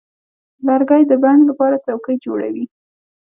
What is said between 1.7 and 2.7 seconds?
څوکۍ جوړوي.